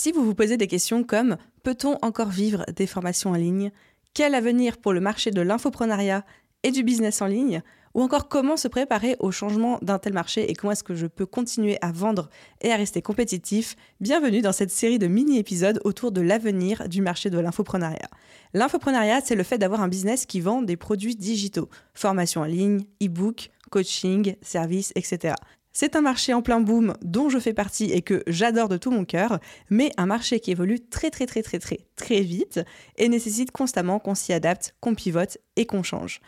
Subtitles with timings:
[0.00, 3.72] Si vous vous posez des questions comme peut-on encore vivre des formations en ligne?
[4.14, 6.24] Quel avenir pour le marché de l'infoprenariat
[6.62, 7.62] et du business en ligne?
[7.94, 11.08] Ou encore comment se préparer au changement d'un tel marché et comment est-ce que je
[11.08, 12.30] peux continuer à vendre
[12.60, 13.74] et à rester compétitif?
[14.00, 18.08] Bienvenue dans cette série de mini-épisodes autour de l'avenir du marché de l'infoprenariat.
[18.54, 22.84] L'infoprenariat, c'est le fait d'avoir un business qui vend des produits digitaux, formation en ligne,
[23.02, 25.34] e-book, coaching, services, etc.
[25.80, 28.90] C'est un marché en plein boom dont je fais partie et que j'adore de tout
[28.90, 29.38] mon cœur,
[29.70, 32.58] mais un marché qui évolue très très très très très très vite
[32.96, 36.20] et nécessite constamment qu'on s'y adapte, qu'on pivote et qu'on change.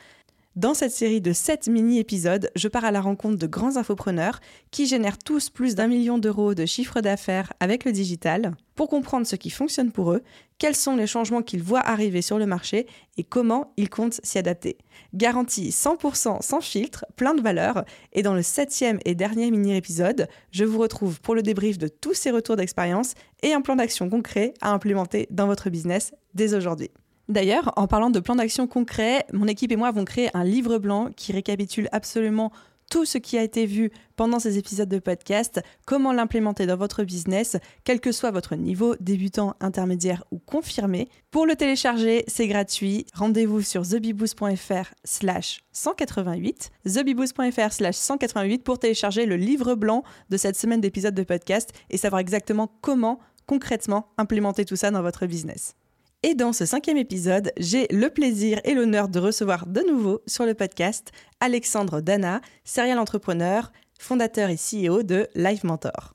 [0.61, 4.84] Dans cette série de 7 mini-épisodes, je pars à la rencontre de grands infopreneurs qui
[4.84, 9.36] génèrent tous plus d'un million d'euros de chiffre d'affaires avec le digital pour comprendre ce
[9.36, 10.22] qui fonctionne pour eux,
[10.58, 14.36] quels sont les changements qu'ils voient arriver sur le marché et comment ils comptent s'y
[14.36, 14.77] adapter.
[15.14, 17.86] Garantie 100% sans filtre, plein de valeur.
[18.12, 22.12] Et dans le septième et dernier mini-épisode, je vous retrouve pour le débrief de tous
[22.12, 26.91] ces retours d'expérience et un plan d'action concret à implémenter dans votre business dès aujourd'hui.
[27.31, 30.78] D'ailleurs, en parlant de plan d'action concret, mon équipe et moi avons créé un livre
[30.78, 32.50] blanc qui récapitule absolument
[32.91, 37.05] tout ce qui a été vu pendant ces épisodes de podcast, comment l'implémenter dans votre
[37.05, 41.09] business, quel que soit votre niveau, débutant, intermédiaire ou confirmé.
[41.31, 43.06] Pour le télécharger, c'est gratuit.
[43.14, 50.56] Rendez-vous sur thebiboost.fr slash 188, thebiboost.fr slash 188 pour télécharger le livre blanc de cette
[50.56, 55.76] semaine d'épisodes de podcast et savoir exactement comment concrètement implémenter tout ça dans votre business.
[56.22, 60.44] Et dans ce cinquième épisode, j'ai le plaisir et l'honneur de recevoir de nouveau sur
[60.44, 66.14] le podcast Alexandre Dana, serial entrepreneur, fondateur et CEO de Live Mentor.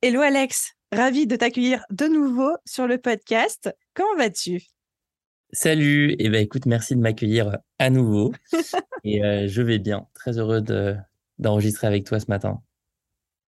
[0.00, 3.74] Hello Alex, ravi de t'accueillir de nouveau sur le podcast.
[3.94, 4.62] Comment vas-tu?
[5.52, 8.32] Salut, et eh ben écoute, merci de m'accueillir à nouveau.
[9.02, 10.62] et euh, je vais bien, très heureux
[11.40, 12.62] d'enregistrer avec toi ce matin.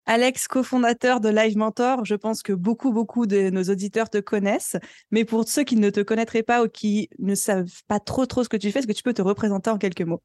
[0.06, 4.78] Alex, cofondateur de Live Mentor, je pense que beaucoup, beaucoup de nos auditeurs te connaissent.
[5.12, 8.44] Mais pour ceux qui ne te connaîtraient pas ou qui ne savent pas trop, trop
[8.44, 10.22] ce que tu fais, est-ce que tu peux te représenter en quelques mots?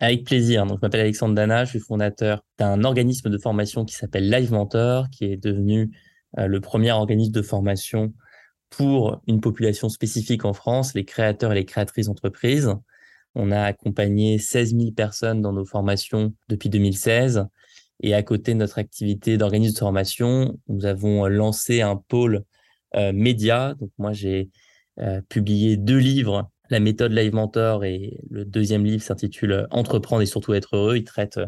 [0.00, 0.66] Avec plaisir.
[0.66, 4.50] Donc, je m'appelle Alexandre Dana, je suis fondateur d'un organisme de formation qui s'appelle Live
[4.50, 5.96] Mentor, qui est devenu
[6.38, 8.12] euh, le premier organisme de formation
[8.70, 12.74] pour une population spécifique en France, les créateurs et les créatrices d'entreprises.
[13.34, 17.46] On a accompagné 16 000 personnes dans nos formations depuis 2016
[18.02, 22.44] et à côté de notre activité d'organisme de formation, nous avons euh, lancé un pôle
[22.96, 23.74] euh, média.
[23.98, 24.50] Moi, j'ai
[25.00, 30.26] euh, publié deux livres, la méthode Live Mentor et le deuxième livre s'intitule Entreprendre et
[30.26, 30.96] surtout être heureux.
[30.96, 31.38] Il traite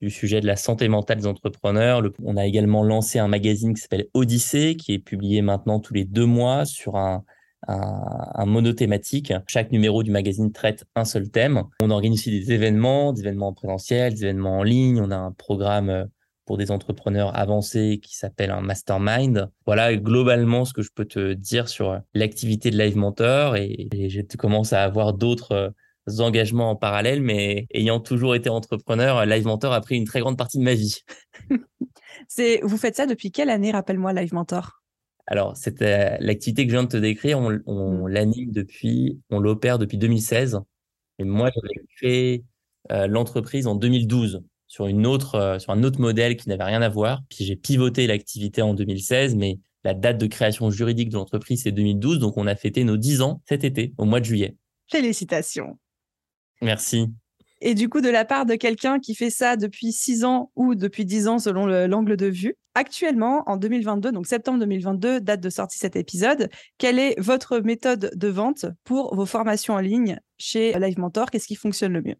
[0.00, 2.02] du sujet de la santé mentale des entrepreneurs.
[2.22, 6.04] on a également lancé un magazine qui s'appelle Odyssée, qui est publié maintenant tous les
[6.04, 7.24] deux mois sur un,
[7.68, 9.32] un, un monothématique.
[9.46, 11.64] Chaque numéro du magazine traite un seul thème.
[11.82, 15.00] On organise aussi des événements, des événements en présentiel, des événements en ligne.
[15.00, 16.04] On a un programme euh,
[16.44, 19.50] pour des entrepreneurs avancés qui s'appelle un mastermind.
[19.66, 24.36] Voilà globalement ce que je peux te dire sur l'activité de Live Mentor et, je
[24.36, 29.72] commence à avoir d'autres euh, engagements en parallèle, mais ayant toujours été entrepreneur, Live Mentor
[29.72, 31.00] a pris une très grande partie de ma vie.
[32.62, 34.82] Vous faites ça depuis quelle année, rappelle-moi, Live Mentor?
[35.26, 38.08] Alors, c'était l'activité que je viens de te décrire, on, on mmh.
[38.08, 40.60] l'anime depuis, on l'opère depuis 2016.
[41.18, 42.44] Et moi, j'avais créé
[42.92, 46.82] euh, l'entreprise en 2012 sur une autre, euh, sur un autre modèle qui n'avait rien
[46.82, 47.22] à voir.
[47.28, 51.72] Puis j'ai pivoté l'activité en 2016, mais la date de création juridique de l'entreprise c'est
[51.72, 54.56] 2012, donc on a fêté nos 10 ans cet été, au mois de juillet.
[54.90, 55.78] Félicitations.
[56.62, 57.08] Merci.
[57.60, 60.74] Et du coup, de la part de quelqu'un qui fait ça depuis 6 ans ou
[60.74, 65.48] depuis 10 ans selon l'angle de vue, actuellement, en 2022, donc septembre 2022, date de
[65.48, 70.78] sortie cet épisode, quelle est votre méthode de vente pour vos formations en ligne chez
[70.78, 71.30] Live Mentor?
[71.30, 72.16] Qu'est-ce qui fonctionne le mieux?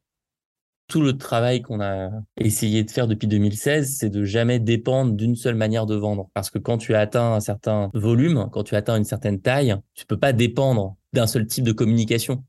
[0.88, 5.34] Tout le travail qu'on a essayé de faire depuis 2016, c'est de jamais dépendre d'une
[5.34, 6.30] seule manière de vendre.
[6.32, 9.40] Parce que quand tu as atteint un certain volume, quand tu as atteint une certaine
[9.40, 12.44] taille, tu peux pas dépendre d'un seul type de communication.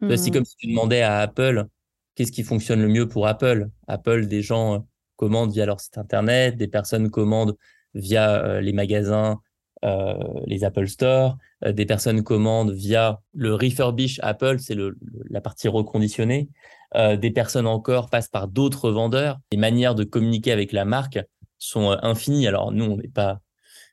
[0.00, 0.30] C'est mmh.
[0.32, 1.66] comme si tu demandais à Apple
[2.14, 3.68] qu'est-ce qui fonctionne le mieux pour Apple?
[3.88, 4.78] Apple, des gens euh,
[5.16, 7.56] commandent via leur site internet, des personnes commandent
[7.94, 9.40] via euh, les magasins,
[9.84, 10.14] euh,
[10.46, 11.36] les Apple Store,
[11.66, 14.96] des personnes commandent via le refurbish Apple, c'est le,
[15.30, 16.48] la partie reconditionnée.
[16.94, 19.38] des personnes encore passent par d'autres vendeurs.
[19.52, 21.20] Les manières de communiquer avec la marque
[21.58, 22.46] sont infinies.
[22.46, 23.40] Alors nous, on n'est pas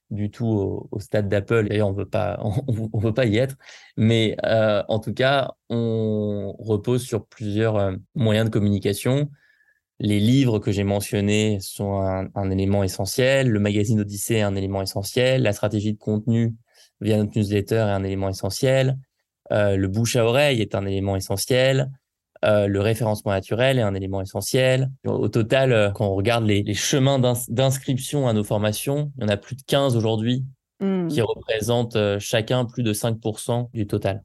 [0.09, 1.67] du tout au, stade d'Apple.
[1.69, 2.39] D'ailleurs, on veut pas,
[2.93, 3.55] on, veut pas y être.
[3.97, 9.29] Mais euh, en tout cas, on repose sur plusieurs euh, moyens de communication.
[9.99, 11.99] Les livres que j'ai mentionnés sont
[12.33, 13.49] un, élément essentiel.
[13.49, 15.43] Le magazine Odyssée est un élément essentiel.
[15.43, 16.55] La stratégie de contenu
[17.01, 18.97] via notre newsletter est un élément essentiel.
[19.51, 21.91] Euh, le bouche à oreille est un élément essentiel.
[22.45, 24.89] Euh, le référencement naturel est un élément essentiel.
[25.05, 27.19] Au total, euh, quand on regarde les, chemins
[27.49, 30.45] d'inscription à nos formations, il y en a plus de 15 aujourd'hui
[30.79, 31.07] hmm.
[31.07, 34.23] qui représentent euh, chacun plus de 5% du total.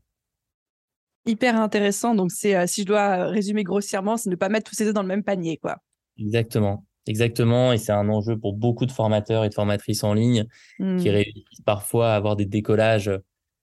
[1.26, 2.14] Hyper intéressant.
[2.14, 5.02] Donc, c'est si je dois résumer grossièrement, c'est ne pas mettre tous ces œufs dans
[5.02, 5.78] le même panier, quoi.
[6.19, 6.84] Exactement.
[7.06, 10.46] Exactement, et c'est un enjeu pour beaucoup de formateurs et de formatrices en ligne
[10.78, 10.99] qui hmm.
[11.00, 13.10] réussissent parfois à avoir des décollages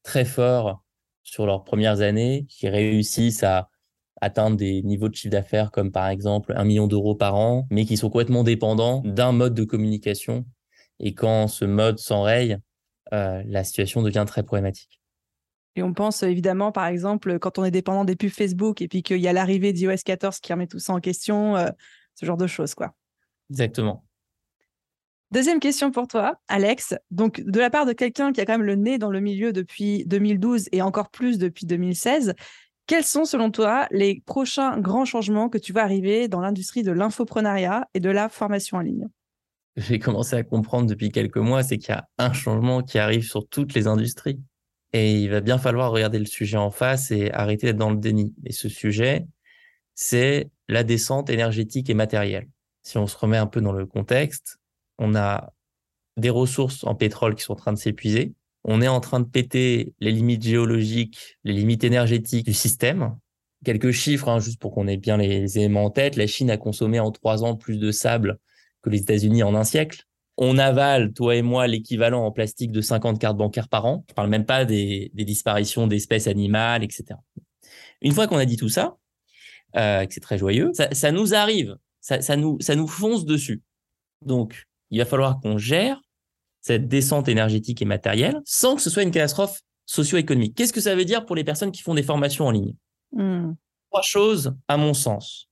[0.04, 0.84] très forts
[1.24, 3.70] sur leurs premières années, qui réussissent à
[4.22, 7.86] atteindre des niveaux de chiffre d'affaires comme par exemple un million d'euros par an, mais
[7.86, 10.46] qui sont complètement dépendants d'un mode de communication.
[11.00, 12.58] Et quand ce mode s'enraye,
[13.14, 15.02] euh, la situation devient très problématique.
[15.76, 19.04] Et on pense évidemment, par exemple, quand on est dépendant des pubs Facebook et puis
[19.04, 21.70] qu'il y a l'arrivée d'iOS 14 qui remet tout ça en question, euh,
[22.16, 22.94] ce genre de choses, quoi.
[23.50, 24.06] Exactement.
[25.32, 26.94] Deuxième question pour toi, Alex.
[27.10, 29.54] Donc, de la part de quelqu'un qui a quand même le nez dans le milieu
[29.54, 32.34] depuis 2012 et encore plus depuis 2016,
[32.88, 36.92] quels sont, selon toi, les prochains grands changements que tu vas arriver dans l'industrie de
[36.92, 39.08] l'infoprenariat et de la formation en ligne?
[39.78, 43.24] J'ai commencé à comprendre depuis quelques mois, c'est qu'il y a un changement qui arrive
[43.24, 44.42] sur toutes les industries.
[44.94, 47.98] Et il va bien falloir regarder le sujet en face et arrêter d'être dans le
[47.98, 48.36] déni.
[48.46, 49.26] Et ce sujet,
[49.96, 52.50] c'est la descente énergétique et matérielle.
[52.84, 54.58] Si on se remet un peu dans le contexte,
[54.98, 55.54] on a
[56.18, 59.26] des ressources en pétrole qui sont en train de s'épuiser on est en train de
[59.26, 63.16] péter les limites géologiques, les limites énergétiques du système.
[63.66, 66.16] Quelques chiffres, hein, juste pour qu'on ait bien les éléments en tête.
[66.16, 68.38] La Chine a consommé en trois ans plus de sable
[68.82, 70.04] que les États-Unis en un siècle.
[70.38, 74.06] On avale, toi et moi, l'équivalent en plastique de 50 cartes bancaires par an.
[74.10, 77.20] Je parle même pas des, disparitions d'espèces animales, etc.
[78.02, 78.98] Une fois qu'on a dit tout ça,
[79.76, 83.62] euh, que c'est très joyeux, ça, nous arrive, ça, nous, ça nous fonce dessus.
[84.26, 86.02] Donc, il va falloir qu'on gère
[86.62, 90.56] cette descente énergétique et matérielle sans que ce soit une catastrophe socio-économique.
[90.56, 92.76] Qu'est-ce que ça veut dire pour les personnes qui font des formations en ligne?
[93.12, 93.54] Hmm.
[93.90, 95.50] Trois choses, à mon sens.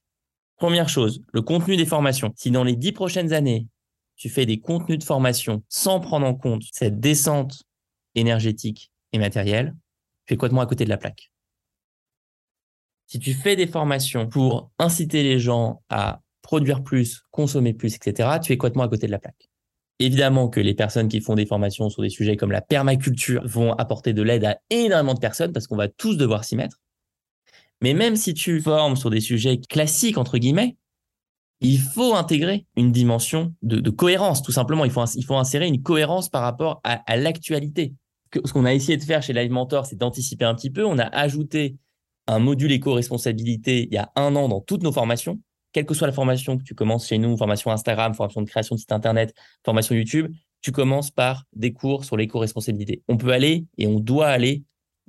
[0.56, 2.32] Première chose, le contenu des formations.
[2.36, 3.68] Si dans les dix prochaines années,
[4.16, 7.64] tu fais des contenus de formation sans prendre en compte cette descente
[8.16, 9.76] énergétique et matérielle,
[10.26, 11.32] tu es complètement à côté de la plaque?
[13.08, 18.40] Si tu fais des formations pour inciter les gens à produire plus, consommer plus, etc.,
[18.42, 19.49] tu es complètement à côté de la plaque?
[20.00, 23.74] Évidemment que les personnes qui font des formations sur des sujets comme la permaculture vont
[23.74, 26.80] apporter de l'aide à énormément de personnes parce qu'on va tous devoir s'y mettre.
[27.82, 30.78] Mais même si tu formes sur des sujets classiques, entre guillemets,
[31.62, 34.86] il faut intégrer une dimension de, cohérence, tout simplement.
[34.86, 37.94] Il faut, insérer une cohérence par rapport à, à l'actualité.
[38.34, 40.86] Ce qu'on a essayé de faire chez Live Mentor, c'est d'anticiper un petit peu.
[40.86, 41.76] On a ajouté
[42.28, 45.40] un module éco-responsabilité il y a un an dans toutes nos formations
[45.72, 48.76] quelle que soit la formation que tu commences chez nous, formation Instagram, formation de création
[48.76, 49.34] de site internet,
[49.64, 53.02] formation YouTube, tu commences par des cours sur l'éco-responsabilité.
[53.08, 54.64] On peut aller et on doit aller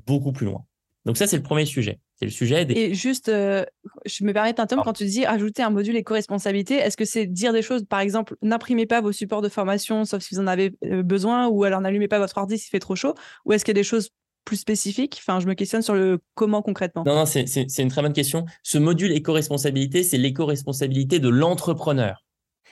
[0.06, 0.64] beaucoup plus loin.
[1.06, 1.98] Donc ça, c'est le premier sujet.
[2.16, 2.74] C'est le sujet des...
[2.74, 3.64] Et juste, euh,
[4.04, 7.54] je me permets d'un quand tu dis ajouter un module éco-responsabilité, est-ce que c'est dire
[7.54, 10.76] des choses, par exemple, n'imprimez pas vos supports de formation sauf si vous en avez
[10.84, 13.14] euh, besoin, ou alors n'allumez pas votre ordi s'il fait trop chaud,
[13.46, 14.10] ou est-ce qu'il y a des choses
[14.44, 15.16] plus spécifique?
[15.20, 17.04] Enfin, je me questionne sur le comment concrètement.
[17.06, 17.44] Non, non, c'est
[17.78, 18.46] une très bonne question.
[18.62, 22.24] Ce module éco-responsabilité, c'est l'éco-responsabilité de l'entrepreneur.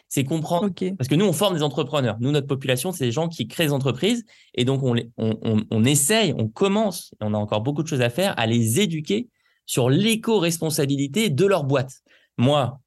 [0.09, 0.71] C'est comprendre.
[0.97, 2.17] Parce que nous, on forme des entrepreneurs.
[2.21, 4.25] Nous, notre population, c'est des gens qui créent des entreprises.
[4.55, 8.01] Et donc, on, on, on, essaye, on commence, et on a encore beaucoup de choses
[8.01, 9.29] à faire, à les éduquer
[9.67, 11.93] sur l'éco-responsabilité de leur boîte.
[12.39, 12.81] Moi,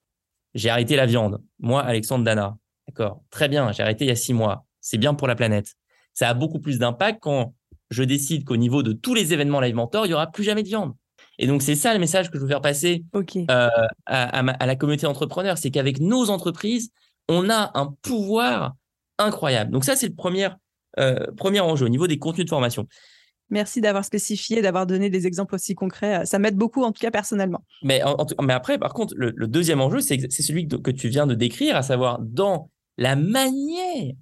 [0.55, 1.41] j'ai arrêté la viande.
[1.59, 2.57] Moi, Alexandre Dana.
[2.87, 3.21] D'accord.
[3.29, 3.71] Très bien.
[3.71, 4.65] J'ai arrêté il y a six mois.
[4.79, 5.75] C'est bien pour la planète.
[6.13, 7.53] Ça a beaucoup plus d'impact quand
[7.91, 10.63] je décide qu'au niveau de tous les événements Live Mentor, il n'y aura plus jamais
[10.63, 10.93] de viande.
[11.37, 13.69] Et donc, c'est ça le message que je veux faire passer euh,
[14.05, 16.89] à, la communauté entrepreneur, c'est qu'avec nos entreprises,
[17.27, 18.73] on a un pouvoir
[19.17, 19.71] incroyable.
[19.71, 20.49] Donc ça, c'est le premier,
[20.99, 22.87] euh, premier enjeu au niveau des contenus de formation.
[23.49, 26.25] Merci d'avoir spécifié, d'avoir donné des exemples aussi concrets.
[26.25, 27.63] Ça m'aide beaucoup, en tout cas personnellement.
[27.83, 28.01] Mais,
[28.41, 31.75] mais après, par contre, le, deuxième enjeu, c'est celui que, que tu viens de décrire,
[31.75, 34.13] à savoir dans la manière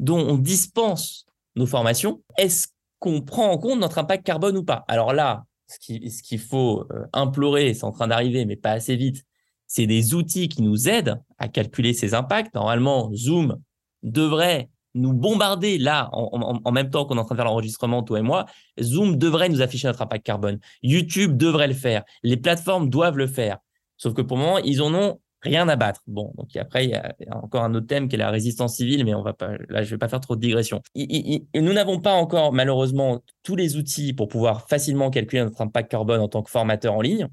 [0.00, 1.24] dont on dispense
[1.56, 2.22] nos formations.
[2.36, 4.84] Est-ce qu'on prend en compte notre impact carbone ou pas.
[4.88, 9.24] Alors là, ce qu'il faut euh, implorer, c'est en train d'arriver, mais pas assez vite,
[9.66, 12.54] c'est des outils qui nous aident à calculer ces impacts.
[12.54, 13.58] Normalement, Zoom
[14.02, 18.20] devrait nous bombarder là, en, même temps qu'on est en train de faire l'enregistrement, toi
[18.20, 18.46] et moi.
[18.80, 20.60] Zoom devrait nous afficher notre impact carbone.
[20.82, 22.04] YouTube devrait le faire.
[22.22, 23.58] Les plateformes doivent le faire.
[23.96, 26.02] Sauf que pour le moment, ils en ont rien à battre.
[26.06, 29.04] Bon, donc après, il y, a, encore un autre thème qui est la résistance civile,
[29.04, 30.82] mais on va pas, là, je vais pas faire trop de digression.
[30.96, 36.20] nous n'avons pas encore, malheureusement, tous les outils pour pouvoir facilement calculer notre impact carbone
[36.20, 37.28] en tant que formateur en ligne.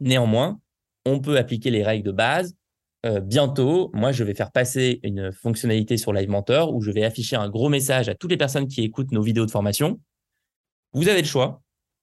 [0.00, 0.60] Néanmoins,
[1.06, 2.54] on peut appliquer les règles de base.
[3.04, 7.04] Euh, bientôt, moi, je vais faire passer une fonctionnalité sur Live Mentor où je vais
[7.04, 10.00] afficher un gros message à toutes les personnes qui écoutent nos vidéos de formation.
[10.92, 11.62] Vous avez le choix.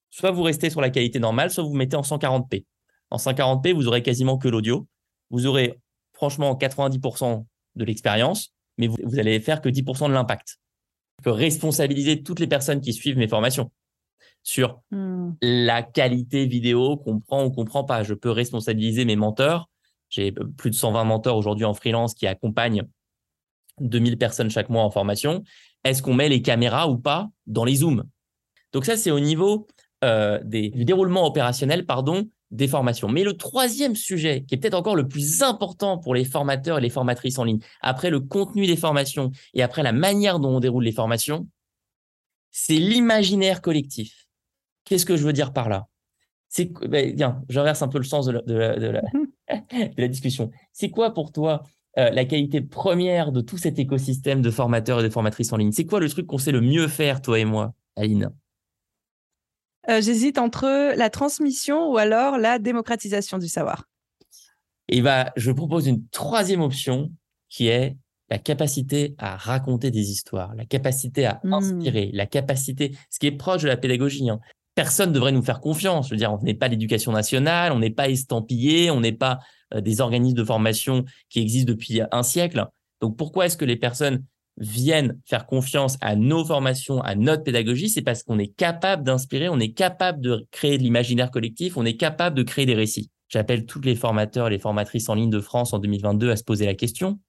[0.09, 2.65] Soit vous restez sur la qualité normale, soit vous mettez en 140p.
[3.11, 4.87] En 140p, vous aurez quasiment que l'audio.
[5.29, 5.79] Vous aurez
[6.13, 7.45] franchement 90%
[7.75, 10.59] de l'expérience, mais vous, vous allez faire que 10% de l'impact.
[11.19, 13.71] Je peux responsabiliser toutes les personnes qui suivent mes formations
[14.43, 15.31] sur hmm.
[15.41, 18.03] la qualité vidéo qu'on prend ou qu'on prend pas.
[18.03, 19.69] Je peux responsabiliser mes menteurs.
[20.09, 22.83] J'ai plus de 120 menteurs aujourd'hui en freelance qui accompagnent
[23.79, 25.43] 2000 personnes chaque mois en formation.
[25.83, 28.03] Est-ce qu'on met les caméras ou pas dans les zooms?
[28.73, 29.67] Donc ça, c'est au niveau
[30.03, 33.07] euh, des, du déroulement opérationnel pardon, des formations.
[33.07, 36.81] Mais le troisième sujet, qui est peut-être encore le plus important pour les formateurs et
[36.81, 40.59] les formatrices en ligne, après le contenu des formations et après la manière dont on
[40.59, 41.47] déroule les formations,
[42.51, 44.27] c'est l'imaginaire collectif.
[44.85, 45.85] Qu'est-ce que je veux dire par là?
[46.47, 49.01] C'est ben, bien, reverse un peu le sens de
[49.97, 50.49] la, discussion.
[50.73, 51.61] C'est quoi pour toi
[51.97, 55.71] euh, la qualité première de tout cet écosystème de formateurs et de formatrices en ligne?
[55.71, 58.31] C'est quoi le truc qu'on sait le mieux faire, toi et moi, Aline?
[59.89, 63.85] Euh, J'hésite entre la transmission ou alors la démocratisation du savoir.
[64.87, 67.11] Et bah, je propose une troisième option
[67.49, 67.95] qui est
[68.29, 71.53] la capacité à raconter des histoires, la capacité à hmm.
[71.53, 74.29] inspirer, la capacité, ce qui est proche de la pédagogie.
[74.29, 74.39] Hein.
[74.75, 76.07] Personne ne devrait nous faire confiance.
[76.07, 79.39] Je veux dire, on n'est pas l'éducation nationale, on n'est pas estampillé, on n'est pas
[79.73, 82.65] euh, des organismes de formation qui existent depuis un siècle.
[83.01, 84.23] Donc pourquoi est-ce que les personnes
[84.59, 89.49] viennent faire confiance à nos formations, à notre pédagogie C'est parce qu'on est capable d'inspirer,
[89.49, 93.09] on est capable de créer de l'imaginaire collectif, on est capable de créer des récits.
[93.29, 96.43] J'appelle tous les formateurs et les formatrices en ligne de France en 2022 à se
[96.43, 97.19] poser la question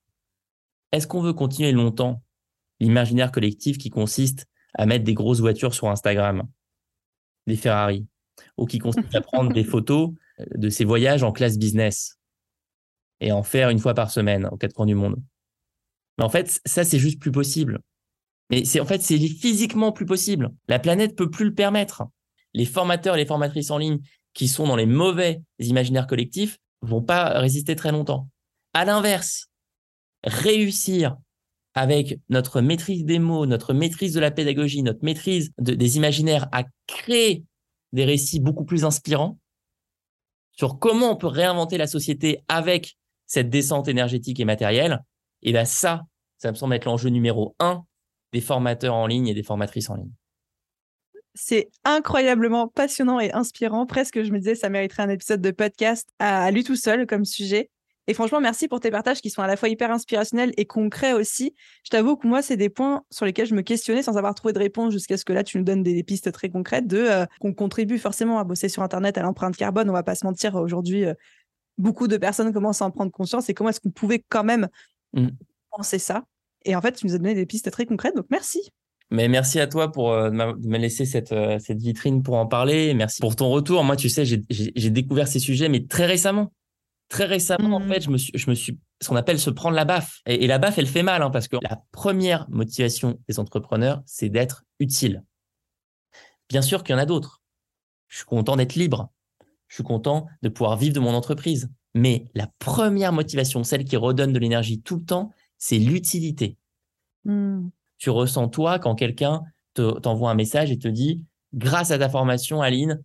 [0.93, 2.23] est-ce qu'on veut continuer longtemps
[2.81, 6.49] l'imaginaire collectif qui consiste à mettre des grosses voitures sur Instagram,
[7.47, 8.07] des Ferrari,
[8.57, 10.11] ou qui consiste à prendre des photos
[10.55, 12.19] de ses voyages en classe business
[13.21, 15.23] et en faire une fois par semaine aux quatre coins du monde?
[16.21, 17.81] Mais en fait, ça, c'est juste plus possible.
[18.51, 20.51] Mais c'est en fait, c'est physiquement plus possible.
[20.69, 22.03] La planète peut plus le permettre.
[22.53, 24.01] Les formateurs et les formatrices en ligne
[24.35, 28.29] qui sont dans les mauvais imaginaires collectifs vont pas résister très longtemps.
[28.75, 29.47] À l'inverse,
[30.23, 31.17] réussir
[31.73, 36.65] avec notre maîtrise des mots, notre maîtrise de la pédagogie, notre maîtrise des imaginaires à
[36.87, 37.45] créer
[37.95, 39.39] des récits beaucoup plus inspirants
[40.53, 45.03] sur comment on peut réinventer la société avec cette descente énergétique et matérielle,
[45.43, 46.03] et bien ça,
[46.41, 47.85] ça me semble être l'enjeu numéro un
[48.33, 50.13] des formateurs en ligne et des formatrices en ligne.
[51.35, 53.87] C'est incroyablement passionnant et inspirant.
[53.87, 57.25] Presque, je me disais, ça mériterait un épisode de podcast à lui tout seul comme
[57.25, 57.71] sujet.
[58.07, 61.13] Et franchement, merci pour tes partages qui sont à la fois hyper inspirationnels et concrets
[61.13, 61.55] aussi.
[61.85, 64.53] Je t'avoue que moi, c'est des points sur lesquels je me questionnais sans avoir trouvé
[64.53, 67.27] de réponse jusqu'à ce que là, tu nous donnes des, pistes très concrètes de euh,
[67.39, 69.89] qu'on contribue forcément à bosser sur Internet, à l'empreinte carbone.
[69.91, 71.15] On va pas se mentir, aujourd'hui, euh,
[71.79, 74.69] beaucoup de personnes commencent à en prendre conscience et comment est-ce qu'on pouvait quand même
[75.13, 75.29] mmh.
[75.71, 76.25] penser ça.
[76.65, 78.71] Et en fait, tu nous as donné des pistes très concrètes, donc merci.
[79.11, 82.95] Mais merci à toi pour euh, me laisser cette, cette vitrine pour en parler.
[82.95, 83.83] Merci pour ton retour.
[83.83, 86.53] Moi, tu sais, j'ai découvert ces sujets, mais très récemment
[87.11, 87.89] très récemment, en mmh.
[87.89, 90.21] fait, je me suis, je me suis, ce qu'on appelle se prendre la baffe.
[90.25, 94.31] Et, la baffe, elle fait mal, hein, parce que la première motivation des entrepreneurs, c'est
[94.31, 95.25] d'être utile.
[96.49, 97.43] Bien sûr qu'il y en a d'autres.
[98.09, 99.11] Je suis content d'être libre.
[99.69, 101.71] Je suis content de pouvoir vivre de mon entreprise.
[101.95, 106.57] Mais la première motivation, celle qui redonne de l'énergie tout le temps, c'est l'utilité.
[107.25, 107.69] Mmh.
[107.99, 109.43] Tu ressens toi quand quelqu'un
[109.75, 111.23] t'envoie un message et te dit,
[111.55, 113.01] grâce à ta formation, Aline,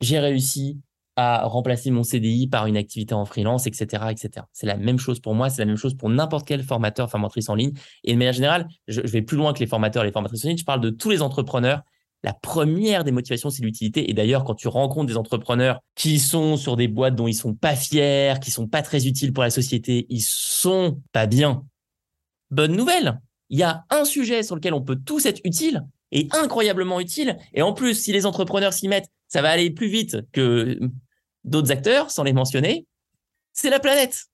[0.00, 0.80] j'ai réussi
[1.16, 4.46] à remplacer mon CDI par une activité en freelance, etc., etc.
[4.52, 7.48] C'est la même chose pour moi, c'est la même chose pour n'importe quel formateur, formatrice
[7.48, 7.72] en ligne.
[8.04, 10.48] Et de manière générale, je, vais plus loin que les formateurs et les formatrices en
[10.48, 10.58] ligne.
[10.58, 11.82] Je parle de tous les entrepreneurs.
[12.22, 14.08] La première des motivations, c'est l'utilité.
[14.08, 17.54] Et d'ailleurs, quand tu rencontres des entrepreneurs qui sont sur des boîtes dont ils sont
[17.54, 21.64] pas fiers, qui sont pas très utiles pour la société, ils sont pas bien.
[22.50, 23.20] Bonne nouvelle.
[23.50, 27.36] Il y a un sujet sur lequel on peut tous être utile et incroyablement utile.
[27.54, 30.78] Et en plus, si les entrepreneurs s'y mettent, ça va aller plus vite que
[31.44, 32.86] d'autres acteurs, sans les mentionner,
[33.52, 34.26] c'est la planète.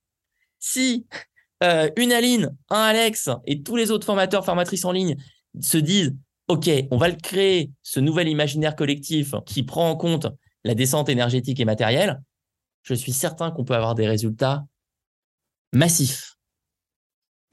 [0.59, 1.05] Si
[1.63, 5.15] euh, une Aline, un Alex et tous les autres formateurs, formatrices en ligne
[5.61, 6.15] se disent,
[6.47, 10.27] OK, on va créer, ce nouvel imaginaire collectif qui prend en compte
[10.63, 12.21] la descente énergétique et matérielle,
[12.83, 14.65] je suis certain qu'on peut avoir des résultats
[15.73, 16.34] massifs.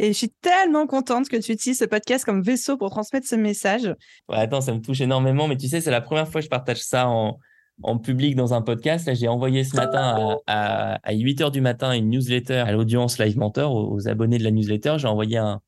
[0.03, 3.37] Et je suis tellement contente que tu utilises ce podcast comme vaisseau pour transmettre ce
[3.37, 3.85] message.
[4.29, 6.51] Ouais, attends, ça me touche énormément, mais tu sais, c'est la première fois que je
[6.51, 7.39] partage ça en,
[7.85, 9.07] en public dans un podcast.
[9.07, 13.21] Là, j'ai envoyé ce matin à, à, 8 heures du matin une newsletter à l'audience
[13.21, 14.97] Live Mentor, aux, abonnés de la newsletter.
[14.99, 15.61] J'ai envoyé un,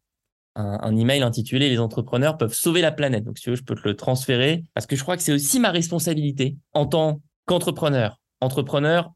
[0.56, 3.22] un, un, email intitulé Les entrepreneurs peuvent sauver la planète.
[3.22, 5.32] Donc, si tu veux, je peux te le transférer parce que je crois que c'est
[5.32, 8.20] aussi ma responsabilité en tant qu'entrepreneur.
[8.40, 9.12] Entrepreneur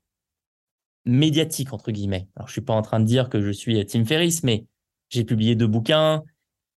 [1.06, 2.28] médiatique, entre guillemets.
[2.36, 4.64] Alors, je suis pas en train de dire que je suis Tim Ferriss, mais
[5.08, 6.22] j'ai publié deux bouquins.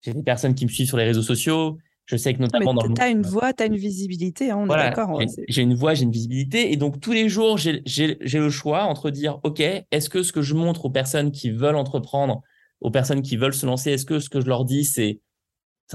[0.01, 1.77] J'ai des personnes qui me suivent sur les réseaux sociaux.
[2.05, 2.93] Je sais que notamment dans le.
[2.93, 5.21] Tu as une voix, tu as une visibilité, hein, on est d'accord.
[5.47, 6.73] J'ai une voix, j'ai une visibilité.
[6.73, 10.41] Et donc, tous les jours, j'ai le choix entre dire OK, est-ce que ce que
[10.41, 12.41] je montre aux personnes qui veulent entreprendre,
[12.81, 15.19] aux personnes qui veulent se lancer, est-ce que ce que je leur dis, c'est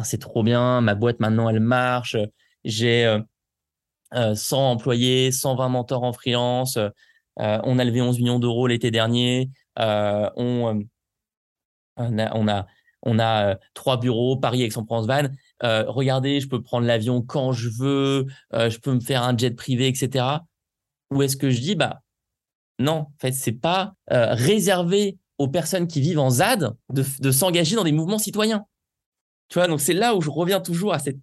[0.02, 2.16] c'est trop bien, ma boîte maintenant, elle marche,
[2.64, 6.90] j'ai euh, 100 euh, employés, 120 mentors en freelance, euh,
[7.64, 10.82] on a levé 11 millions d'euros l'été dernier, euh, on,
[11.96, 12.66] on, a, on a,
[13.02, 15.06] on a trois bureaux, Paris, Aix-en-Provence,
[15.62, 19.36] euh, regardez, je peux prendre l'avion quand je veux, euh, je peux me faire un
[19.36, 20.24] jet privé, etc.
[21.10, 22.02] Ou est-ce que je dis, bah
[22.78, 27.76] non, en fait, c'est pas euh, réservé aux personnes qui vivent en ZAD de, s'engager
[27.76, 28.66] dans des mouvements citoyens.
[29.48, 31.18] Tu vois, donc c'est là où je reviens toujours à, cette,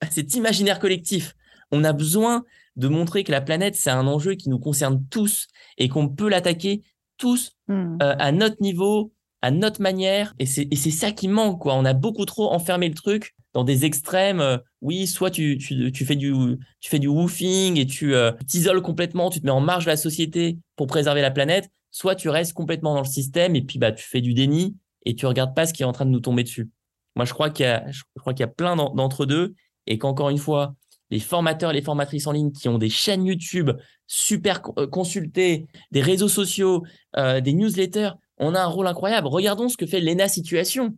[0.00, 1.34] à cet imaginaire collectif.
[1.70, 2.44] On a besoin
[2.76, 5.46] de montrer que la planète, c'est un enjeu qui nous concerne tous
[5.78, 6.82] et qu'on peut l'attaquer
[7.16, 7.98] tous mmh.
[8.00, 10.34] à notre niveau, à notre manière.
[10.38, 11.74] Et c'est ça qui manque, quoi.
[11.74, 14.40] On a beaucoup trop enfermé le truc dans des extrêmes.
[14.40, 16.32] Euh, oui, soit tu, tu, tu, fais du,
[16.80, 19.90] tu fais du woofing et tu euh, t'isoles complètement, tu te mets en marge de
[19.90, 23.78] la société pour préserver la planète, soit tu restes complètement dans le système et puis
[23.78, 26.10] bah, tu fais du déni et tu regardes pas ce qui est en train de
[26.10, 26.68] nous tomber dessus.
[27.16, 29.54] Moi, je crois qu'il y a, je crois qu'il y a plein d'entre deux
[29.86, 30.74] et qu'encore une fois,
[31.10, 33.70] les formateurs et les formatrices en ligne qui ont des chaînes YouTube
[34.06, 36.84] super euh, consultées, des réseaux sociaux,
[37.16, 39.28] des newsletters, on a un rôle incroyable.
[39.28, 40.96] Regardons ce que fait Lena Situation.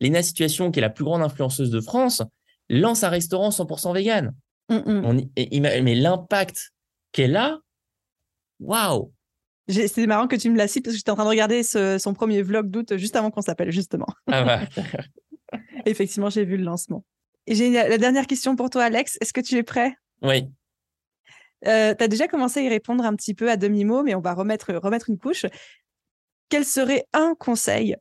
[0.00, 2.22] Lena Situation, qui est la plus grande influenceuse de France,
[2.68, 4.34] lance un restaurant 100% vegan.
[4.68, 5.82] Mm, mm.
[5.82, 6.72] mais l'impact
[7.12, 7.58] qu'elle a,
[8.60, 9.12] waouh
[9.68, 12.14] c'est marrant que tu me la cites parce que j'étais en train de regarder son
[12.14, 14.08] premier vlog d'août juste avant qu'on s'appelle, justement.
[14.26, 14.60] Ah bah.
[15.86, 17.04] Effectivement, j'ai vu le lancement.
[17.46, 19.18] Et j'ai la dernière question pour toi, Alex.
[19.20, 19.94] Est-ce que tu es prêt?
[20.22, 20.48] Oui.
[21.66, 24.20] Euh, tu as déjà commencé à y répondre un petit peu à demi-mot, mais on
[24.20, 25.46] va remettre, remettre une couche.
[26.52, 27.96] Quel serait un conseil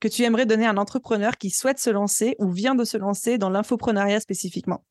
[0.00, 2.96] que tu aimerais donner à un entrepreneur qui souhaite se lancer ou vient de se
[2.96, 4.84] lancer dans l'infoprenariat spécifiquement?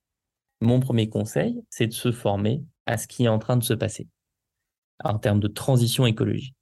[0.61, 3.73] Mon premier conseil, c'est de se former à ce qui est en train de se
[3.73, 4.07] passer
[5.03, 6.55] en termes de transition écologique.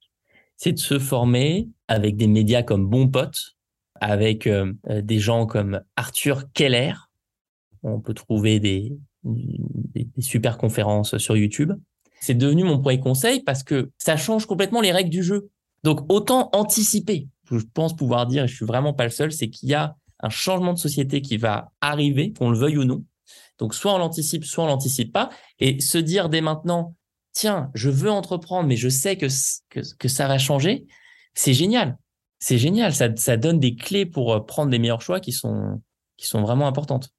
[0.56, 3.38] C'est de se former avec des médias comme Bon Pote,
[4.00, 6.94] avec euh, des gens comme Arthur Keller.
[7.84, 8.96] On peut trouver des
[10.18, 11.70] super conférences sur YouTube.
[12.20, 15.48] C'est devenu mon premier conseil parce que ça change complètement les règles du jeu.
[15.82, 19.50] Donc autant anticiper je pense pouvoir dire, et je suis vraiment pas le seul, c'est
[19.50, 23.04] qu'il y a un changement de société qui va arriver, qu'on le veuille ou non.
[23.58, 25.30] Donc, soit on l'anticipe, soit on l'anticipe pas.
[25.58, 26.94] Et se dire dès maintenant,
[27.32, 29.28] tiens, je veux entreprendre, mais je sais que,
[30.08, 30.86] ça va changer,
[31.34, 31.98] c'est génial.
[32.38, 32.94] C'est génial.
[32.94, 35.80] Ça, ça donne des clés pour euh, prendre les meilleurs choix qui sont,
[36.16, 37.10] qui sont vraiment importantes.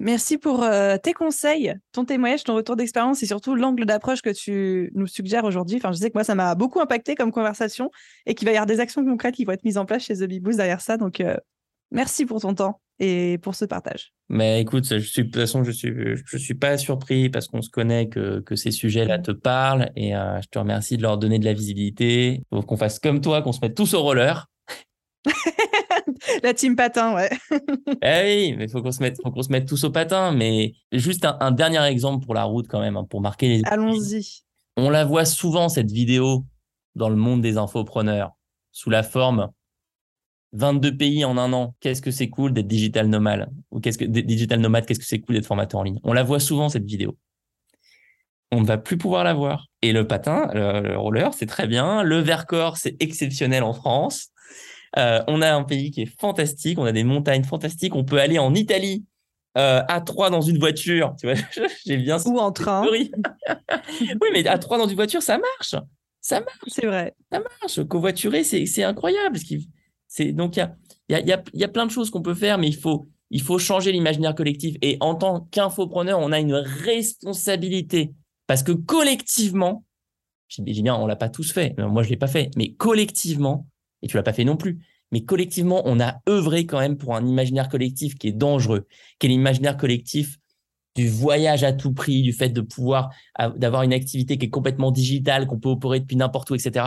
[0.00, 4.30] Merci pour euh, tes conseils, ton témoignage, ton retour d'expérience et surtout l'angle d'approche que
[4.30, 5.76] tu nous suggères aujourd'hui.
[5.76, 7.90] Enfin, je sais que moi, ça m'a beaucoup impacté comme conversation
[8.26, 10.16] et qu'il va y avoir des actions concrètes qui vont être mises en place chez
[10.16, 10.96] The Big Boost derrière ça.
[10.96, 11.36] Donc, euh,
[11.92, 14.12] merci pour ton temps et pour ce partage.
[14.28, 15.92] Mais écoute, je suis, de toute façon, je suis,
[16.24, 20.16] je suis pas surpris parce qu'on se connaît que, que ces sujets-là te parlent et
[20.16, 22.40] euh, je te remercie de leur donner de la visibilité.
[22.40, 24.48] Il faut qu'on fasse comme toi, qu'on se mette tous au roller.
[26.44, 27.30] La team patin, ouais.
[28.02, 30.30] eh oui, mais il faut qu'on se mette, faut qu'on se mette tous au patin.
[30.30, 33.62] Mais juste un, dernier exemple pour la route quand même, hein, pour marquer les.
[33.64, 34.42] Allons-y.
[34.76, 36.44] On la voit souvent cette vidéo
[36.96, 38.32] dans le monde des infopreneurs
[38.72, 39.52] sous la forme
[40.52, 41.74] 22 pays en un an.
[41.80, 43.48] Qu'est-ce que c'est cool d'être digital nomade?
[43.70, 46.00] Ou qu'est-ce que digital nomade Qu'est-ce que c'est cool d'être formateur en ligne?
[46.04, 47.16] On la voit souvent cette vidéo.
[48.52, 49.68] On ne va plus pouvoir la voir.
[49.80, 52.02] Et le patin, le, roller, c'est très bien.
[52.02, 54.28] Le Vercors, c'est exceptionnel en France.
[54.96, 58.18] Euh, on a un pays qui est fantastique, on a des montagnes fantastiques, on peut
[58.18, 59.04] aller en Italie
[59.56, 61.36] euh, à trois dans une voiture, tu vois,
[61.86, 62.86] j'ai bien ou en train.
[62.90, 63.10] oui,
[64.32, 65.74] mais à trois dans une voiture, ça marche,
[66.20, 66.58] ça marche.
[66.68, 67.14] C'est vrai.
[67.30, 67.84] Ça marche.
[67.84, 69.38] Covoiturer, c'est c'est incroyable.
[70.08, 70.74] C'est donc il y a
[71.08, 73.42] il y a, y a plein de choses qu'on peut faire, mais il faut il
[73.42, 74.76] faut changer l'imaginaire collectif.
[74.80, 78.12] Et en tant qu'infopreneur, on a une responsabilité
[78.46, 79.84] parce que collectivement,
[80.48, 81.76] j'ai bien, on l'a pas tous fait.
[81.78, 83.66] Moi, je l'ai pas fait, mais collectivement,
[84.04, 84.78] et tu l'as pas fait non plus.
[85.10, 88.86] Mais collectivement, on a œuvré quand même pour un imaginaire collectif qui est dangereux,
[89.18, 90.38] qui est l'imaginaire collectif
[90.94, 93.10] du voyage à tout prix, du fait de pouvoir
[93.56, 96.86] d'avoir une activité qui est complètement digitale, qu'on peut opérer depuis n'importe où, etc.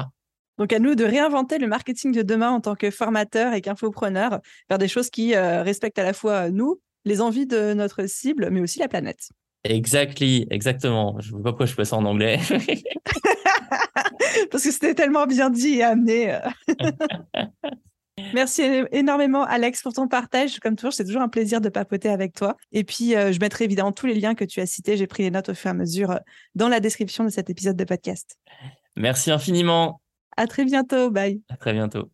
[0.58, 4.40] Donc à nous de réinventer le marketing de demain en tant que formateur et qu'infopreneur,
[4.68, 8.50] faire des choses qui euh, respectent à la fois nous, les envies de notre cible,
[8.50, 9.30] mais aussi la planète.
[9.70, 11.18] Exactly, exactement.
[11.20, 12.40] Je ne sais pas pourquoi je fais ça en anglais.
[14.52, 16.34] Parce que c'était tellement bien dit et amené.
[16.34, 16.40] Euh.
[18.34, 20.60] Merci énormément, Alex, pour ton partage.
[20.60, 22.56] Comme toujours, c'est toujours un plaisir de papoter avec toi.
[22.72, 24.98] Et puis, euh, je mettrai évidemment tous les liens que tu as cités.
[24.98, 26.18] J'ai pris les notes au fur et à mesure euh,
[26.56, 28.38] dans la description de cet épisode de podcast.
[28.96, 30.02] Merci infiniment.
[30.36, 31.12] À très bientôt.
[31.12, 31.42] Bye.
[31.50, 32.10] À très bientôt.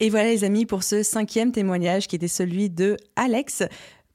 [0.00, 3.62] Et voilà, les amis, pour ce cinquième témoignage qui était celui de Alex.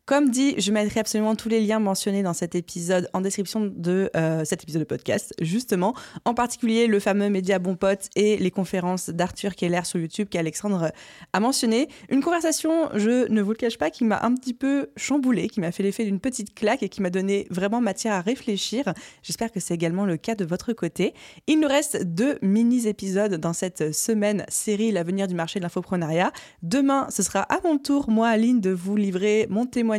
[0.05, 4.11] Comme dit, je mettrai absolument tous les liens mentionnés dans cet épisode en description de
[4.15, 5.95] euh, cet épisode de podcast, justement.
[6.25, 10.91] En particulier le fameux média Bon Pote et les conférences d'Arthur Keller sur YouTube qu'Alexandre
[11.33, 11.87] a mentionné.
[12.09, 15.59] Une conversation, je ne vous le cache pas, qui m'a un petit peu chamboulé, qui
[15.59, 18.93] m'a fait l'effet d'une petite claque et qui m'a donné vraiment matière à réfléchir.
[19.23, 21.15] J'espère que c'est également le cas de votre côté.
[21.47, 26.31] Il nous reste deux mini-épisodes dans cette semaine série L'avenir du marché de l'infoprenariat.
[26.61, 29.94] Demain, ce sera à mon tour, moi, Aline, de vous livrer mon témoignage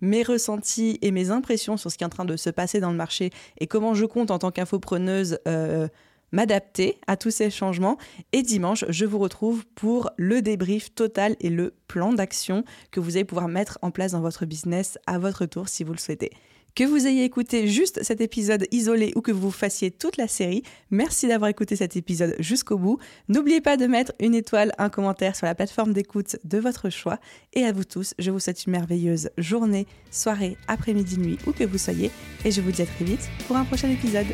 [0.00, 2.90] mes ressentis et mes impressions sur ce qui est en train de se passer dans
[2.90, 5.88] le marché et comment je compte en tant qu'infopreneuse euh,
[6.32, 7.98] m'adapter à tous ces changements.
[8.32, 13.16] Et dimanche, je vous retrouve pour le débrief total et le plan d'action que vous
[13.16, 16.30] allez pouvoir mettre en place dans votre business à votre tour si vous le souhaitez.
[16.76, 20.62] Que vous ayez écouté juste cet épisode isolé ou que vous fassiez toute la série,
[20.90, 22.98] merci d'avoir écouté cet épisode jusqu'au bout.
[23.30, 27.18] N'oubliez pas de mettre une étoile, un commentaire sur la plateforme d'écoute de votre choix.
[27.54, 31.64] Et à vous tous, je vous souhaite une merveilleuse journée, soirée, après-midi, nuit, où que
[31.64, 32.10] vous soyez.
[32.44, 34.26] Et je vous dis à très vite pour un prochain épisode.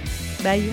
[0.42, 0.64] Bye